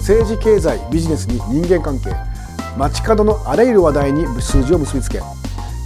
[0.00, 2.10] 政治経済ビジネスに人間関係
[2.76, 5.20] 街角のあらゆる話題に数字を結びつけ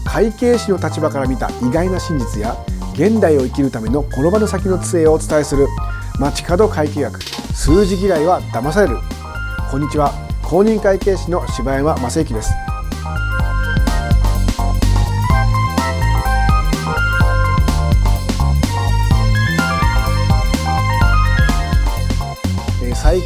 [0.04, 2.56] 会計士の立場から見た意外な真実や
[2.94, 5.66] 現代を生きるためのこの場の先の杖をお伝えする
[6.18, 8.96] 街角会計学数字嫌いは騙される。
[9.70, 10.12] こんにちは
[10.42, 12.67] 公認会計士の柴山正幸です。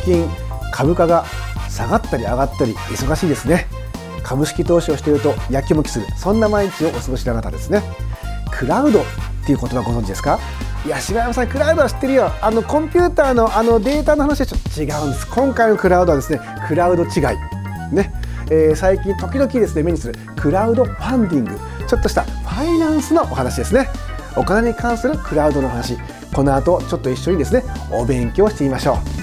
[0.05, 0.29] 近
[0.73, 1.24] 株価が
[1.69, 3.66] 下がったり上がったり忙しいですね。
[4.23, 7.83] 株式投資をしているとやきもきするそんな毎日をお過ごしの方ですね。
[8.51, 9.05] クラウドっ
[9.45, 10.38] ていう言葉ご存知ですか？
[10.87, 12.30] いや柴山さんクラウドは知ってるよ。
[12.41, 15.27] あのコンピューターのあのデータの話はちょっと違うんです。
[15.29, 17.12] 今回のクラウドはですねクラウド違い。
[17.95, 18.12] ね、
[18.51, 21.59] えー、最近時々ですね目にするクラウドファンディング。
[21.88, 23.88] ちょっとしたファイナンスのお話ですね。
[24.37, 25.96] お金に関するクラウドの話。
[26.32, 29.21] この後ちょっと一緒にですねお勉強してみましょう。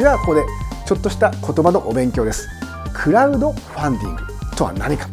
[0.00, 0.46] ではここで
[0.86, 2.48] ちょっとした言葉のお勉強です。
[2.94, 4.22] クラウドファンディング
[4.56, 5.06] とは何か。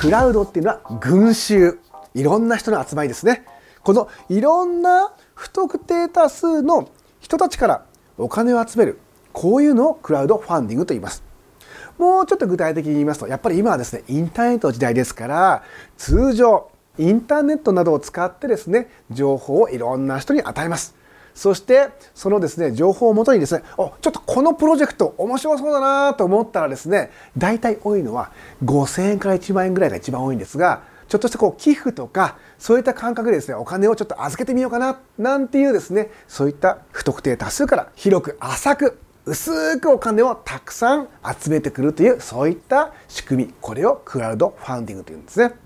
[0.00, 1.78] クラウドっていうのは群衆。
[2.12, 3.44] いろんな人の集まりですね。
[3.84, 6.88] このいろんな不特定多数の
[7.20, 7.86] 人たちから
[8.18, 8.98] お金を集める。
[9.32, 11.22] こういうのをクラウドファンディングと言います。
[11.96, 15.62] もうちょっと具体的に言いますとやっぱり今はですねインターネットの時代ですから
[15.98, 21.00] 通常インターネットなどを使ってですね情報をいろんな人に与えます。
[21.34, 28.32] そしてそのですね情報をもとにですねおちょっとこのプロジェクト面白そうだなと思ったらですね大体多いのは
[28.64, 41.08] 5,000円から1万円ぐらいが一番多いんですがちょっとしたこう寄付とかそういった感覚でですねお金をちょっと預けてみようかななんていうですねそういった不特定多数から広く浅く薄くお金をたくさん
[41.40, 45.61] 集めてくるというそういった仕組みこれをクラウドファンディングというんですね。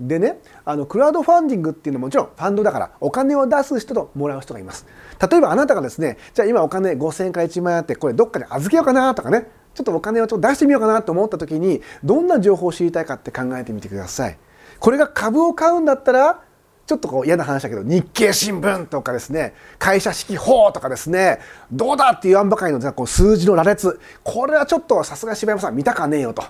[0.00, 4.86] でねあのクラウドファンディングっていうのはもちろんファンドだからお金を出す人ともらう人がいます。
[5.30, 14.38] 例えばあなたがですねじゃあ今お金5000円か1万円あってこれどっかに預けようかなとかねちょっとお金をちょっと出してみようかなと思った時にどんな情報を知りたいかって考えてみてください。
[14.78, 16.42] これが株を買うんだったら
[16.86, 21.38] ちょっとこう嫌な話だけど日経新聞とかですね会社式法とかですね
[21.70, 24.00] どうだって言わんばかりのこう数字の羅列。
[24.24, 26.42] これはちょっとさすが柴山さん見たかねえよと。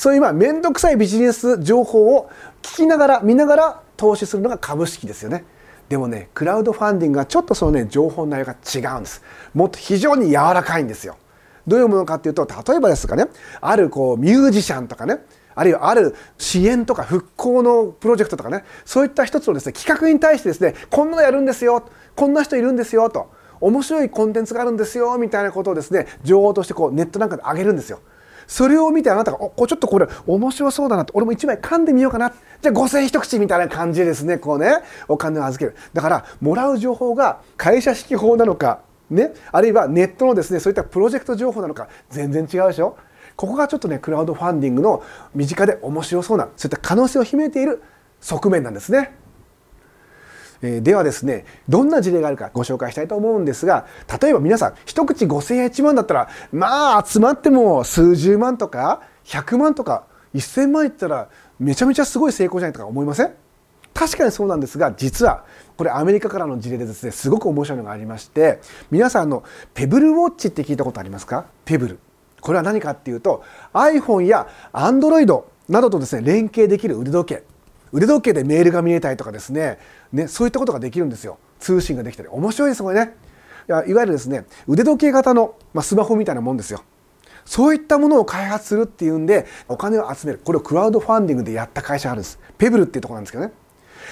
[0.00, 2.30] そういうまあ面倒くさいビジネス情報を
[2.62, 5.44] 聞きながら見ながら投資するのが株式ですよね。
[5.90, 9.22] でもねクラウドファンディングはちょっとそのね情報の内容が違うんです。
[9.52, 11.18] もっと非常に柔らかいんですよ。
[11.66, 13.26] どういうものかっていうと例えばですがね
[13.60, 15.18] あるこうミュージシャンとかね
[15.54, 28.00] あるいはある支援とか復興のプロジェクトとかねそういった一つのですね企画に対してですねこんなのやるんですよこんな人いるんですよと面白いコンテンツがあるんですよみたいなことをですね情報としてこうネットなんかで上げるんですよ。
[28.50, 32.32] それを見てあなたがおこちょっとこれ面白そうだなと俺も1枚噛んでみようかな。
[32.60, 34.38] じゃあ5000円一口みたいな感じでですね。
[34.38, 34.80] こうね。
[35.06, 35.76] お金を預ける。
[35.92, 39.32] だからもらう情報が会社式法なのかね。
[39.52, 42.98] あるいはネットのですねそういったプロジェクト情報なのか全然違うでしょ。
[43.36, 47.80] ここがちょっとねクラウドファンディングの身近で面白そうなそういった可能性を秘めている
[48.20, 49.12] 側面なんですね。
[50.62, 53.86] えではですねどんな事例があるかご紹介したいと思うんですが
[54.20, 60.04] 例えば皆さん一口5,000円1万だったらまあ集まっても数十万とか100万とか
[60.34, 61.28] 1,000万いったら
[61.58, 63.32] めちゃめちゃすごい成功じゃないとか思いません？
[63.92, 65.44] 確かにそうなんですが実は
[65.76, 68.60] これアメリカからの事例でですねすごく面白いのがありまして
[68.90, 69.42] 皆さんの
[69.74, 71.46] ペブルウォッチって聞いたことありますか？
[71.64, 71.98] ペブル。
[72.40, 73.42] これは何かっていうと
[73.72, 77.42] iPhone や Android などとですね連携できる腕時計。
[77.92, 79.78] 腕時計でメールが見えたりとかですね。
[80.12, 81.38] ねそういったことができるんですよ。
[81.58, 82.28] 通信ができたり。
[82.28, 83.14] 面白いですこれね。
[83.68, 86.82] いわゆるですね腕時計型の、まあ、スマホみたいなもんですよ。
[87.44, 90.40] そういったものを開発するっていうんでお金を集める。
[90.44, 92.38] これをクラウドファンディングでやった会社があるんです。
[92.58, 93.52] ペブルっていうところなんですけどね。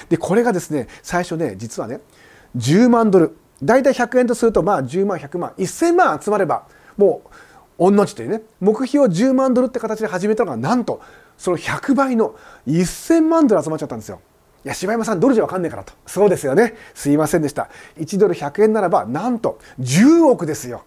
[0.09, 2.01] でこれがですね最初ね実はね
[2.57, 3.37] 10万ドル。
[3.63, 7.31] 大体100円とするとまあ10万100万1000万集まればもう
[7.79, 11.01] 御の字というね目標10万ドルって形で始めたのがなんと
[11.39, 12.35] その100倍の
[12.67, 14.21] 1000万ドル集まっちゃったんですよ。
[14.65, 15.95] いや柴山さんドルじゃ分かんねえからと。
[16.05, 16.75] そうですよね。
[16.93, 17.71] すいませんでした。
[17.97, 20.85] 1ドル100円ならばなんと10億ですよ。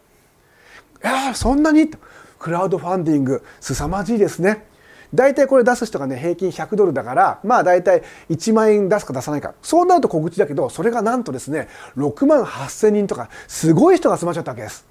[1.03, 1.89] いやそんなに？
[2.37, 4.67] クラウドファンディング凄まじいですね。
[5.13, 9.53] 大体これ出す人がね平均100ドルだからまあ大体1万円出すか出さないか。
[9.61, 11.67] そうなると小口だけどそれがなんとですね
[11.97, 14.85] 6万8,000人とかすごい人が集まっちゃったわけです。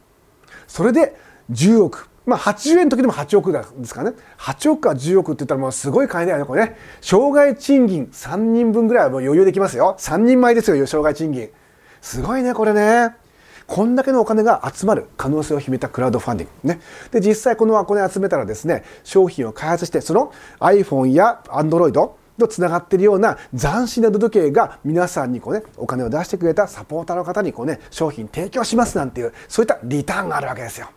[0.66, 1.16] それで
[1.50, 2.09] 10億。
[2.26, 11.50] まあ、80円の時でも8億ですかね8億か10億って言ったらもうすごい金だよねこれね障害賃金3人分ぐらいはもう余裕できますよ3人前ですよ障害賃金
[12.00, 13.16] すごいねこれね
[13.70, 16.68] こんだけのお金が集まる可能性を秘めたクラウドファンディング。
[16.70, 16.80] ね。
[17.12, 30.90] で、実際このお金集めたらですね、商品を開発して、その iPhone や Android とつながっているような斬新な腕時計が皆さんにこうね、お金を出してくれたサポーターの方にこうね、商品提供しますなんていう、そういったリターンがあるわけですよ。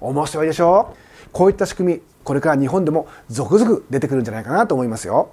[0.00, 0.94] 面白いでしょ？
[1.32, 5.30] こういった仕組み、これから日本でも続々出てくるんじゃないかなと思いますよ。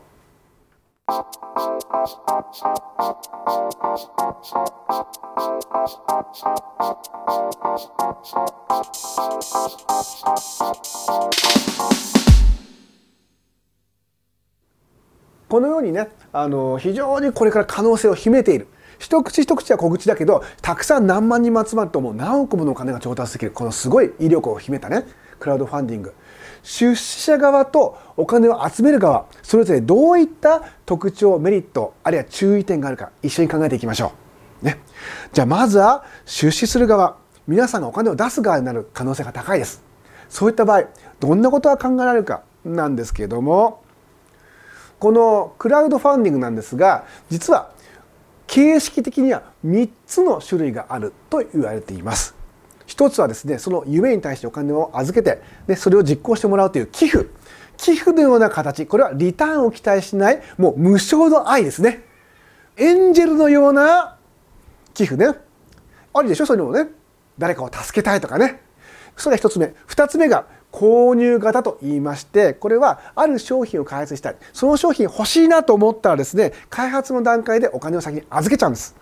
[15.50, 18.68] このようにねあの非常にこれから可能性を秘めている
[19.00, 25.06] 一口一口は小口だけどたくさん何万人も集まるともう何億ものお金が調達できるこのすごい威力を秘めたね
[25.40, 26.14] クラウドファンディング
[26.64, 34.12] 出資者側とお金を集める側それぞれどういった特徴メリットあるいは注意点があるか一緒に考えていきましょ
[34.62, 34.66] う。
[34.66, 34.80] ね、
[35.34, 37.18] じゃあまずは出資する側
[37.48, 39.84] 皆さんがお金を出す側になる可能性が高いです。
[40.30, 40.86] そういった場合
[41.20, 43.84] どんなことが考えられるかなんですけれども
[45.00, 47.72] このクラウドファンディングなんですが実は
[48.48, 52.36] 形式的には3つの種類があると言われています。
[52.86, 57.30] 一つはですねその夢に対してお金を預けてでそれを実行してもらうという寄付。
[57.76, 58.88] 寄付のような形。
[58.88, 62.06] これはリターンを期待しないもう無償の愛ですね。
[62.78, 64.18] エンジェルのような
[64.94, 65.38] 寄付ね。
[66.14, 66.46] ありでしょ？
[66.46, 66.90] そういうのもね。
[67.38, 68.62] 誰かを助けたいとかね。
[69.16, 69.76] それが一つ目。
[69.86, 70.48] 二つ目が
[70.78, 78.96] 購入型と言いましてこれはある商品を開発したいその商品欲しいなと思ったらですね開発の段階でお金を先に預けちゃうんです。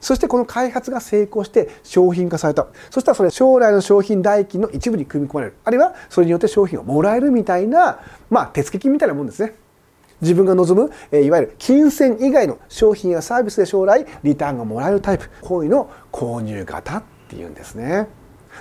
[0.00, 2.68] そしてこの開発が成功して商品化された。
[2.88, 5.54] そしたらそれ将来の商品代金の一部に組み込まれる。
[5.64, 7.98] あるいはそれによって商品をもらえるみたいな
[8.30, 9.54] まあ手付金みたいなもんですね。
[10.20, 15.28] 自分が望む、いわゆる金銭以外の商品やサービスで将来リターンがもらえるタイプ。
[15.42, 18.08] こういうのを購入型っていうんですね。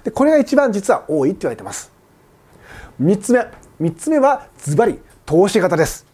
[0.03, 1.96] でこれが一番実は多いって言われてます。
[3.01, 3.39] 3つ目
[3.81, 6.05] 3つ目はズバリ投資型です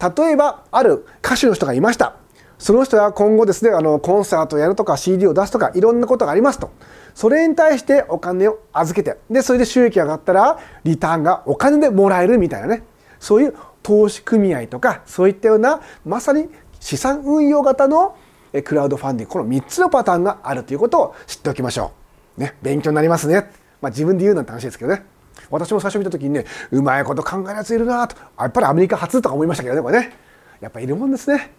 [0.00, 2.16] 例えばある歌手の人がいました
[2.58, 6.70] その人は今後ですねあのコンサートをやるとか CD を出すとかいろんなことがありますと
[7.14, 12.82] それに対してお金を預けてでそれで収益が上がったらリターンがお金でもらえるみたいなね
[13.18, 16.48] そういう投資組合とかそういったようなまさに
[16.80, 18.16] 資産運用型の
[18.64, 21.92] クラウドファンディングこの3つのパターンがあるということを知っておきましょ
[22.36, 22.40] う。
[22.40, 23.50] ね、勉強になりますね。
[23.80, 25.02] まあ、自分で言うなんて話ですけどね。
[25.50, 28.16] 私も最初見た時にねうまいこと考えるやついるなと。
[28.38, 30.16] やっぱりアメリカ初とか思いましたけどねこれね。
[30.60, 31.52] やっぱいるもんですね。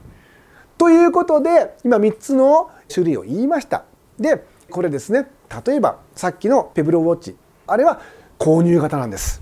[0.78, 3.84] ということで今3つの種類を言いました。
[4.20, 5.30] でこれですね。
[5.66, 7.36] 例えばさっきのペブロウォッチ。
[7.68, 8.02] あれは
[8.38, 9.42] 購入型なんです。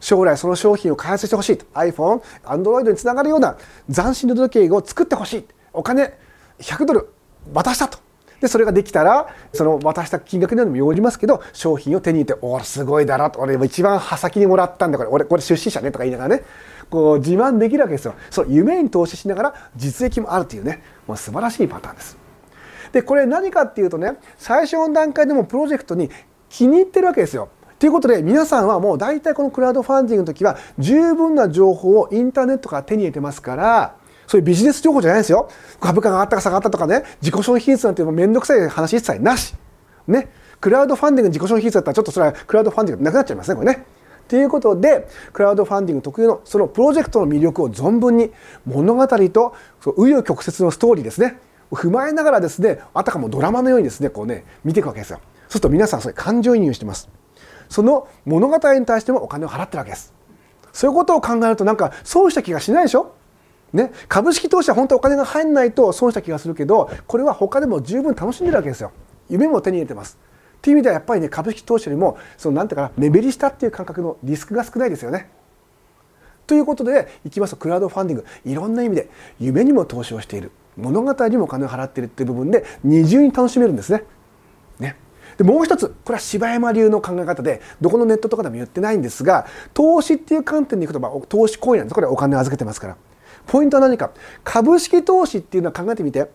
[0.00, 1.66] 将来その商品を開発してほしいと。
[1.74, 3.56] iPhone、Android につながるような
[3.92, 5.46] 斬新な時計を作ってほしい。
[5.72, 6.16] お金
[6.60, 7.08] 100ドル
[7.52, 7.98] 渡したと。
[8.40, 16.44] でそれができたらその渡した金額にもよりますけど商品を手に入れて「おおすごいだろ」と「俺一番刃先にもらったんだこれ俺これ出資者ね」とか言いながらね。
[16.90, 18.14] こう自慢できるわけですよ。
[18.30, 20.82] そう夢に投資しながら実益もあるというね。
[21.06, 22.16] もう素晴らしいパターンです。
[22.92, 26.10] でこれ何かっていうとね最初の段階でもプロジェクトに
[26.48, 27.50] 気に入ってるわけですよ。
[27.78, 33.94] ということで皆さんはもう大体このクラウドファンディングの時は十分な情報をインターネットから手に入れてますから
[34.28, 35.48] そういうビジネス情報じゃないですよ。
[35.80, 37.02] 株価が上がったか下がったとかね。
[37.20, 39.56] 自己消費比率なんて面倒くさい話一切なし。
[40.06, 40.28] ね。
[40.60, 43.86] クラウドファンディング自己消費比率だったらちょっとそれはクラウドファンディングなくなっちゃいますねこれね
[44.26, 48.30] ということでクラウドファンディング特有のそのプロジェクトの魅力を存分に
[48.66, 49.54] 物語と紆
[49.96, 51.38] 余曲折のストーリーですね。
[51.70, 55.20] 踏まえながらですねあたかもドラマのようにですねこうね見ていくわけですよ。
[55.20, 57.08] そうすると皆さんそれ感情移入してます。
[57.68, 60.12] その物語に対してもお金を払ってるわけです。
[60.72, 63.14] そういうことを考えるとなんか損した気がしないでしょ？
[63.72, 68.92] ね、株式投資は本当お金が入んないと損した気がするけどこれは他でも十分楽しんでるわけですよ。
[69.28, 70.18] 夢も手に入れてます。
[70.56, 75.30] っていう意味ではやっぱりね株式投資よりもそのなんていうかな目減りしたっていう感覚のリスクが少ないですよね。
[76.46, 78.26] ということでいきますとクラウドファンディング。
[78.46, 80.50] いろんな意味で夢にも投資をしている。
[80.78, 84.04] 物語にもお金を払っているっていう部分で二重に楽しめるんですね。
[84.78, 84.96] ね。
[85.36, 91.94] でもう一つこれは柴山流の考え方でどこのネットとかでも言ってないんですが投資っていう観点でいくと、まあ、投資行為なんです。
[91.94, 92.96] これお金を預けてますから。
[93.48, 94.12] ポイントは何か？
[94.44, 96.30] 株式投資っていうのは考えてみて。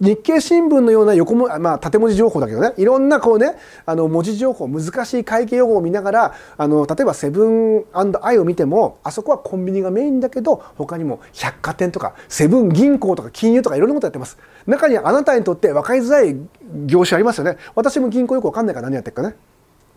[0.00, 2.74] 日経新聞のような横も、まあ、縦文字情報だけどね。
[2.76, 14.36] いろんなこうねあの文字情報難しい会計用語を見ながらあの例えばセブンアイを見てもあそこはコンビニがメインだけど他にも百貨店とかセブン銀行とか金融とかいろんなことやってます。
[14.66, 16.36] 中にはあなたにとって分かりづらい
[16.84, 17.56] 業種ありますよね。
[17.74, 19.36] 私も銀行よく分かんないから何やってるかね。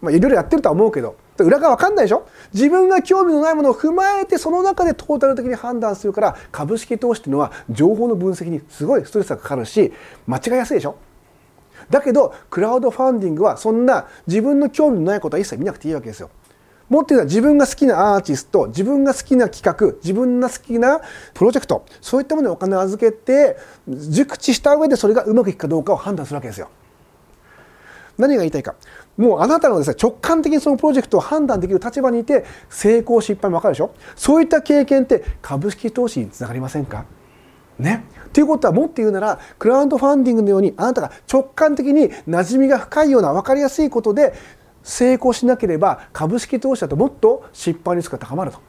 [0.01, 2.27] まあ、いろいろやってるとは思うけど裏が分かんないでしょ？
[2.53, 9.93] 自分が興味のないものを踏まえてその中でトータル的に判断するから株式投資っていうのは情報の分析にすごいストレスがかかるし
[10.27, 10.97] 間違いやすいでしょ？
[11.89, 16.29] だけどクラウドファンディングはそんな自分の興味のないことは一切見なくていいわけですよ。
[16.89, 20.99] もっと言うのは自分が好きなアーティスト自分が好きな企画自分が好きな
[21.33, 23.55] プロジェクトそういったものにお金を預けて
[23.87, 26.69] 熟知した上でそれがうまくいくかどうかを判断するわけですよ。
[28.17, 28.75] 何が言いたいか
[29.21, 33.91] もうあなたのですね直感的にそのプロジェクトを判断できる立場にいて成功失敗も分かるでしょ？
[34.15, 37.05] そういった経験って株式投資につながりませんか？
[37.79, 38.03] ね。
[38.33, 44.33] ということはもっと言うならクラウドファンディングのようにあなたが直感的に馴染みが深いような分かりやすいことで
[44.83, 48.59] 成功しなければ株式投資だともっと失敗リスクが高まると。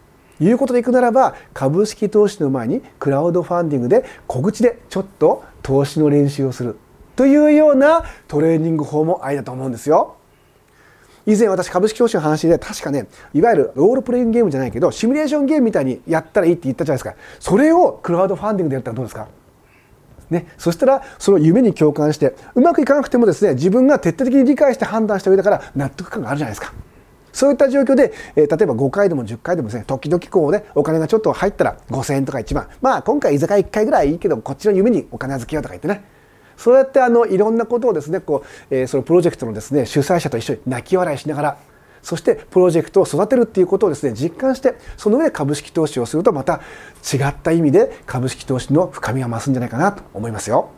[0.40, 6.76] いうことでいくならば株式投資の前にクラウドファンディングで小口でちょっと投資の練習をする。
[7.14, 10.16] というようなトレーニング法もありだと思うんですよ。
[11.26, 17.20] 以前私株式投資の話で確かねいわゆるロールプレイングゲームじゃないけどシミュレーションゲームみたいにやったらいいって言ったじゃないですか。
[17.38, 19.28] それをクラウドファンディングでやったらどうですか？
[20.30, 26.72] ね、そしたらその夢に共感してうまくいかなくてもですね自分が徹底的に理解して判断した上だから納得感があるじゃないですか。
[27.32, 32.68] そういった状況で、えー、例えば5回でも10回でもですね時々こうねお金がちょっと入ったら5000円とか1万。
[32.80, 36.02] まあ今回居酒屋1回ぐらいいいけどこっちの夢にお金預けようとか言ってね。
[36.56, 41.58] そうやってあのいろんなことをですねこう、えー、そのプロジェクトのですね主催者と一緒に泣き笑いしながら
[42.02, 46.60] そしてプロジェクトを育てるっていうことをですね実感してその上で株式投資をするとまた
[47.12, 50.70] 違った意味で株式投資の深みが増すんじゃないかなと思いますよ。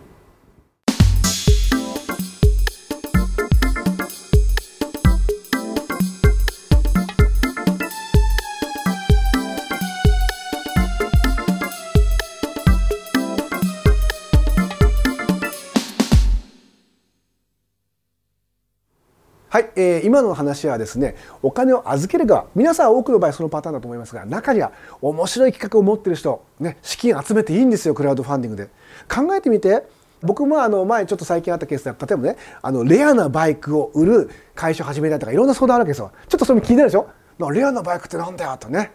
[19.55, 28.69] はい、えー、今の話はですねお金を預ける側皆さん多くの場合そのパターンだと思いますが中には面白い企画を持ってる人、ね、資金集めていいんですよクラウドファンディングで。
[29.09, 29.85] 考えてみて
[30.23, 36.11] 僕もあの前ちょっと最近あったケースで例えばねあのレアなバイクを売る会社を始めたいとかいろんな相談あるわけですよ。
[36.27, 37.09] ちょっとそれも気になるでしょ？
[37.53, 38.91] レアなバイクってなんだよとね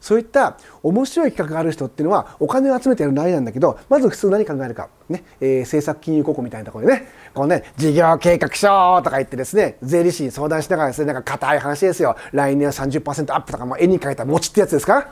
[0.00, 5.24] そういった面白い企画がある人っていうのはお金を集めてやる内容なんだけどまず普通何考えるか、ね。
[5.40, 7.08] えー、政策金融高校みたいなところでね。
[7.34, 12.16] こうね事業計画書とか言ってですね税理士に相談しながらですねなんか硬い話ですよ。
[12.32, 15.08] 来年は30%アップとか、まあ、絵に描いた餅ってやつですか？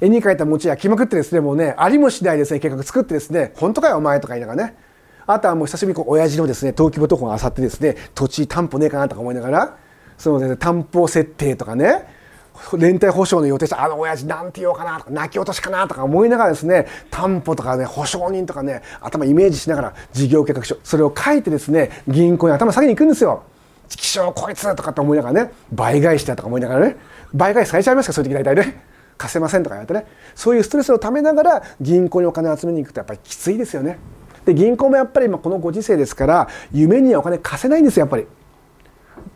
[0.00, 4.76] 絵に描いた餅焼きまくってですねもうねありもしないですね計画作ってですね本当かよお前とか言いながらね。
[5.26, 9.76] あとはもう久しぶりにこう親父のですね登記簿とかを漁ってですね土地担保ねえかなとか思いながら
[10.18, 12.15] その、ね、担保設定とかね。
[12.76, 23.42] 連帯保証の予定者あの親父なんて言おうかなとか泣き落としかなとか思いながらですね担保とかね保証人とかね頭イメージしながら事業計画書それを書いてですね銀行に頭下げに行くんですよ。
[23.88, 26.96] 気象こいつとかって思いながらね倍返しだとか思いながらね
[27.32, 28.82] 倍返しされちゃいますかそういう時大体ね
[29.16, 33.98] 貸せませんとか言われてねそういうストレスをためながら銀行にお金を集めに行くとやっぱりきついですよね。
[34.44, 38.26] で銀行もやっぱり今このご時世ですから夢にはお金貸せないんですよやっぱり。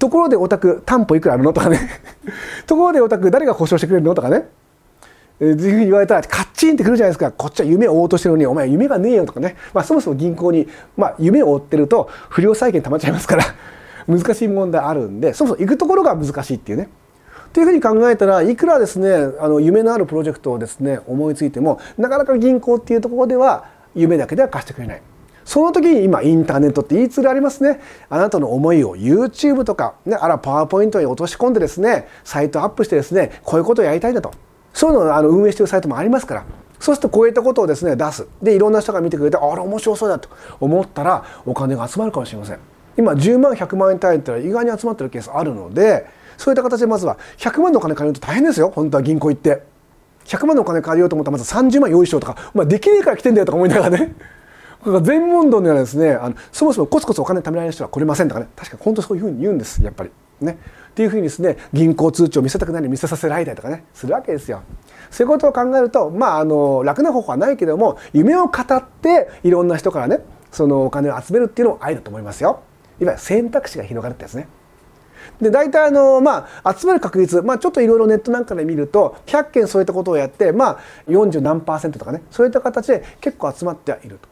[0.00, 1.52] ところでお宅担保いくらあるの？
[1.52, 1.78] とかね。
[2.66, 4.14] ところでお宅誰が保証してくれるの？
[4.14, 4.48] とかね。
[5.38, 7.30] えー、いうふうに言われたらカッチンってくるじゃないですか。
[7.30, 13.44] こっちは夢を追おうとしてるのにお前夢がねえよとかね、まあ、そもそも銀行に、まあ、夢を追ってると不良債権たまっちゃいますから。
[14.08, 16.88] 難しい問題あるんでそもそも行くところが難しいっていうね。
[17.52, 23.64] というふうに考えたらいくらですねあの夢のあるプロジェクトをですね思いついてもなかなか銀行っていうところでは
[23.94, 25.02] 夢だけでは貸してくれない。
[25.50, 27.80] その時に今インターネットって言いツールありますね。
[28.08, 34.30] あなたの思いを YouTube とか、ね、あらパワーポイントに落とし込んでですねサイトアップしてですねこういうことをやりたいんだと。
[34.72, 36.44] そういうのをあの運営しているサイトもありますから。
[36.78, 38.28] そうするとこういったことをですね出す。
[38.40, 40.28] でいろんな人が見てくれてあれ面白そうだと
[40.60, 42.58] 思ったらお金が集まるかもしれません。
[42.96, 48.70] 今10万100万円単位って意外に集まってるケースあるのでそういった形でまずは100万のお金借りると大変ですよ。
[48.72, 49.68] 本当は銀行行って。
[50.26, 54.14] 100万のお金借りようと思ったらまず30万用意しようとか、まあ、できねえから来てんだよとか思いながらね。
[55.02, 60.10] 全問答にはですねあのそもそもコツコツお金貯められる人は来れませんとかね確か本当そういうふうに言うんですやっぱり
[60.40, 60.58] ね
[60.90, 64.62] っていうふうにですね銀行通帳を見せたくないのに見せさせられたりとかねするわけですよ。
[65.10, 70.20] そういうことを考えるとまああの楽な方法はないけども夢を語っていろんな人からね
[70.50, 72.62] そのお金を集めるっていうのも愛だと思いますよ。
[73.00, 74.48] いわゆる選択肢が広がるってやつね。
[75.40, 84.29] で大体あの、まあ、集める確率、まあ、ちょっといろいろネットなんかで見ると100件そういったことをやって、まあ、40何パーセントとかねそういった形で結構集まってはいると。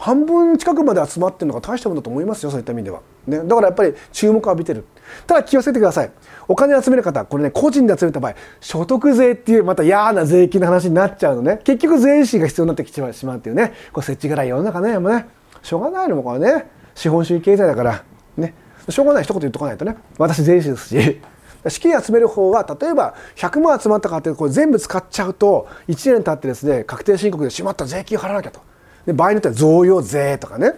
[0.00, 4.86] 半分近くまで集まってるのが大したものだと思いますよそういった意味では、ね、だからやっぱり注目を浴びてる。
[5.26, 6.12] ただ気をつけてください。
[6.48, 11.60] お金集める方これね個人で集めた場合所得税っていうまた嫌な税金の話になっちゃうのね。
[11.64, 13.74] 結局税理士が必要になってきてしまうっていうね。
[13.92, 15.26] これ設置がない世の中ねもうね。
[15.62, 16.70] しょうがないのもこれね。
[16.94, 18.02] 資本主義経済だから。
[18.38, 18.54] ね。
[18.88, 19.96] しょうがない一言言っとかないとね。
[20.16, 21.20] 私税理士ですし。
[21.68, 28.69] 資金集める方は例えば100万集まったかってこれ全部使っちゃうと1年経ってですね確定申告でしまった税金払わなきゃと。
[29.06, 30.74] で場合によっては贈与税とかね。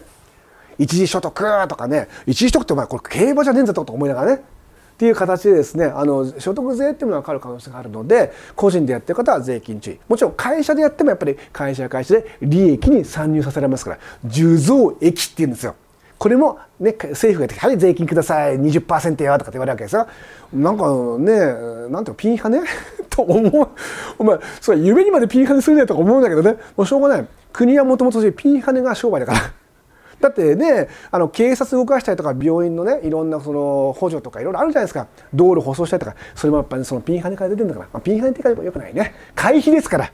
[0.78, 2.08] 一時所得とかね。
[2.26, 4.42] 一時所得ってお前これ競馬じゃねえんだと思いながらね。
[4.92, 9.98] っていう形でですねあの所得税っていうのがかかる可能性があるので個人でやってる方は税金注意。
[10.08, 15.74] もちろん会社でやってもやっぱり会社や会社で利益に参入させられますから受増益っていうんですよ。
[16.22, 20.06] これも、ね、政府が言って「はい税金ください20%よ」とかって言われるわけですよ。
[20.52, 20.84] なんか
[21.18, 21.34] ね
[21.90, 22.60] なんていうのピンハネ？
[23.10, 23.68] と思う。
[24.20, 26.58] お前それ夢にまでピンハネするねとか思うんだけどね。
[26.76, 27.26] もうしょうがない。
[27.52, 29.38] 国はもともとピンハネが商売だから。
[30.20, 35.08] だってねあの警察動かしたりとか病院のねいろんなその補助とかいろいろあるじゃないですか。
[35.34, 36.14] 道路舗装したりとか。
[36.36, 39.12] それもやっぱり、ね、そのピンハネから出てるんだから、まあ、ピンハネって言い方よくないね。
[39.34, 40.12] 会費ですから。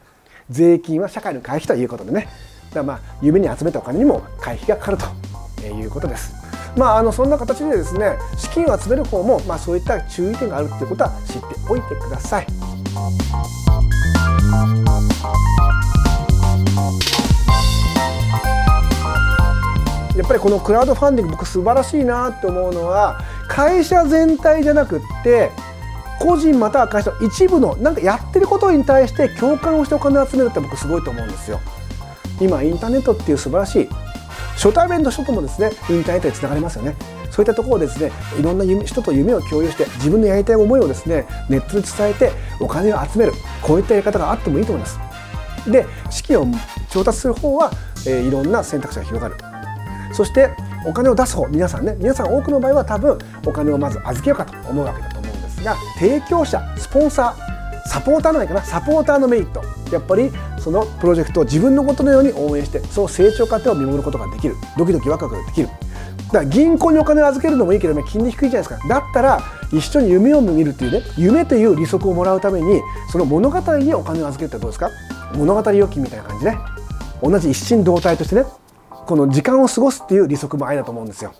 [0.49, 2.29] 税金は社会の会費ということでね。
[2.71, 5.38] だからまあ夢に集めたお金にも会費がかかると。
[5.67, 6.35] いうことです。
[6.77, 12.47] まあ、あのそんな形でですね資金を集める方も、まあ、そういった注意点があるっていうことは知っておいてください。
[20.17, 25.53] やっぱりこのクラウドファンディング僕素晴らしいなって思うのは会社全体じゃなくって
[26.19, 31.61] 個人または会社の一部のなんかやってることに対して共感をしてお金を集めるって僕すごいと思うんですよ。
[32.41, 33.89] 今インターネットっていう素晴らしい
[34.59, 36.97] 初対面の人ともですねインターネットでつながりますよね。
[37.31, 43.33] そういったところをですねいろんな人と夢を共有して自分のやりたい思いをですねネットで伝えてお金を集める。
[43.63, 44.99] こういったやり方があってもいいと思います。
[45.71, 46.47] で資金を
[46.91, 47.71] 調達する方は、
[48.07, 49.37] えー、いろんな選択肢が広がる。
[50.13, 50.51] そして
[50.87, 57.58] お金を出す方皆さんね皆さん多くの場合は多分お金をまず預けようかと思うわけだと思うんですが提供者スポンサー
[57.89, 58.63] サポーターなのかな？
[58.63, 59.63] サポーターのメリット。
[59.93, 64.55] やっぱりそのプロジェクトを自分のことのように応援してその成長過程を見守ることができる。
[64.77, 65.69] ドキドキワクワクできる。
[65.69, 68.89] だから銀行にお金を預けるのもいいけどね金利低いじゃないですか。
[68.89, 69.43] だったら
[69.73, 72.81] 一緒に夢を見るっていうね夢という利息をもらうために
[73.11, 74.91] その物語にお金を預けるってどうですか？
[75.35, 76.59] 物語預金みたいな感じね。
[77.23, 78.45] 同じ一心同体としてね
[79.07, 81.33] この時間を過ごすっていう利息もありだと思うんですよ、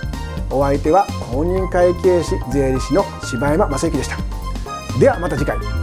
[0.50, 4.18] お相手は公認会計士税理士の柴山正幸でした。
[4.98, 5.81] ではまた次回。